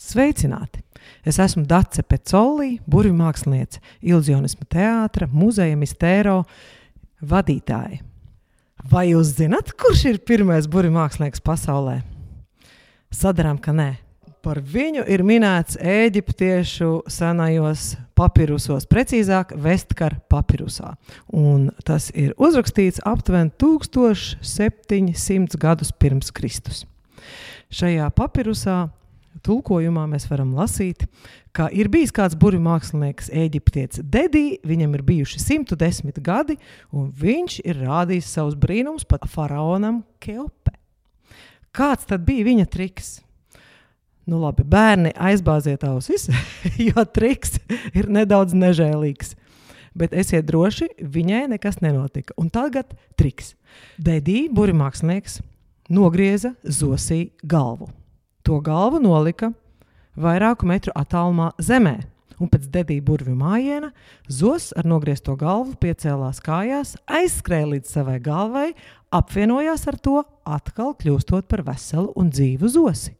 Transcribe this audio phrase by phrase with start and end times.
[0.00, 0.80] Sveicināti!
[1.28, 6.38] Es esmu Dace Pecolī, burbuļu mākslinieca, iluzionisma teātra, muzeja mistēro
[7.20, 7.98] vadītāja.
[8.88, 11.98] Vai jūs zināt, kurš ir pirmais burbuļu mākslinieks pasaulē?
[13.12, 13.90] Sadarām, ka nē.
[14.40, 20.94] Par viņu ir minēts eģiptiešu senajos papirusos, precīzāk, Vestkara papirusā.
[21.28, 26.86] Un tas ir uzrakstīts aptuveni 1700 gadus pirms Kristus.
[27.68, 28.78] Šajā papirusā
[29.46, 31.06] tulkojumā mēs varam lasīt,
[31.56, 36.58] ka ir bijis kāds burbuļu mākslinieks, eģiptietis Dedī, viņam ir bijuši 110 gadi,
[36.92, 40.74] un viņš ir rādījis savus brīnumus pat faraonam Keope.
[41.70, 43.20] Kāds tad bija viņa triks?
[44.26, 46.28] Nu, labi, bērni aizbāziet ausis,
[46.88, 47.58] jo triks
[47.96, 49.36] ir nedaudz nežēlīgs.
[49.96, 52.36] Bet esiet droši, viņai nekas nenotika.
[52.38, 53.56] Un tagad triks.
[53.98, 55.40] Dedī, burbuļu mākslinieks,
[55.90, 57.90] nogrieza zosī galvu.
[58.50, 59.52] To galvu nolika
[60.18, 62.00] vairāku metru attālumā zemē,
[62.42, 63.92] un pēc dedīja burvju mājiena
[64.26, 68.64] zos ar nogriezto galvu piecēlās kājās, aizskrēja līdz savai galvai,
[69.14, 73.14] apvienojās ar to, atkal kļūstot par veselu un dzīvu zosi.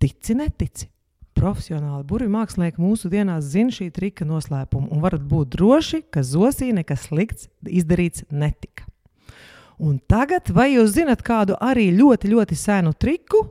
[0.00, 0.88] Tici, netici!
[1.36, 7.10] Profesionāli burbuļu mākslinieki mūsdienās zina šī trika noslēpumu un varat būt droši, ka zosī nekas
[7.10, 8.88] slikts izdarīts netika.
[9.76, 13.44] Un tagad, vai jūs zinat kādu arī ļoti, ļoti senu triku,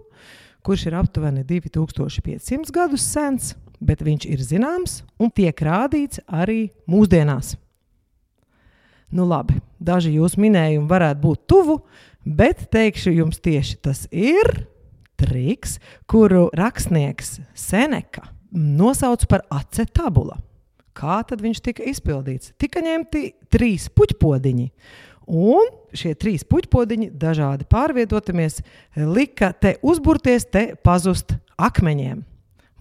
[0.65, 7.55] kurš ir aptuveni 2500 gadus sens, bet viņš ir zināms un tiek rādīts arī mūsdienās.
[9.09, 11.79] Nu, labi, daži jūsu minējumi varētu būt tuvu,
[12.25, 14.67] bet teikšu jums tieši tas ir
[15.19, 20.37] triks, kuru rakstnieks Seneka nosauca par acetabula.
[20.93, 22.53] Kā tad viņš tika izpildīts?
[22.59, 24.67] Tika ņemti trīs puķpodiņi
[25.29, 28.63] Un šie trīs puķpodiņi, dažādi pārvietotamies,
[28.97, 32.23] lika te uzburties, te pazust akmeņiem.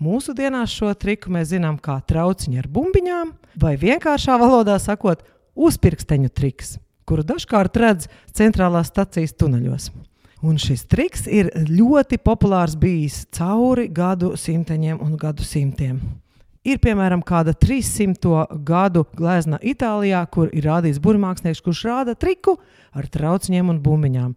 [0.01, 5.25] Mūsdienās šo triku mēs zinām kā trauciņu ar bumbiņām, vai vienkāršā valodā sakot,
[5.59, 9.91] uzpirksteņu triks, kuru dažkārt redz centrālās stacijas tuneļos.
[10.47, 15.99] Un šis triks ir ļoti populārs bijis cauri gadu simteņiem un gadu simtiem.
[16.69, 22.59] Ir piemēram kāda 300 gadu glezna Itālijā, kur ir rādīts burbuļsaktas, kurš rāda triku
[22.93, 24.35] ar trauciņiem un bumbiņām.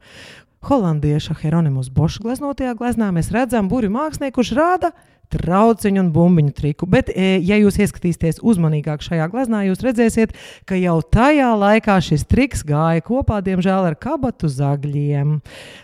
[0.61, 4.91] Holandieša Hieronymus Boša gleznotajā gleznā mēs redzam burbuļu mākslinieku, kurš rāda
[5.31, 6.87] trauciņu un bumbiņu triku.
[6.91, 10.35] Bet, e, ja jūs ieskatīsieties uzmanīgāk šajā gleznā, jūs redzēsiet,
[10.69, 15.39] ka jau tajā laikā šis triks gāja kopā, diemžēl, ar kabatu zagļiem.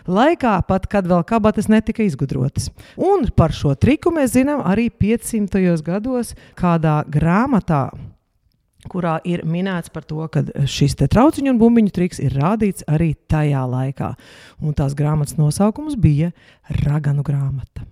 [0.06, 2.70] Laikā pat, kad vēl kabatas netika izgudrotas.
[2.94, 5.82] Un par šo triku mēs zinām arī 500.
[5.86, 7.88] gados kādā grāmatā
[8.92, 13.66] kurā ir minēts par to, ka šis trauciņu un bumbiņu triks ir rādīts arī tajā
[13.68, 14.14] laikā.
[14.64, 16.32] Un tās grāmatas nosaukums bija
[16.84, 17.86] Raganu grāmata.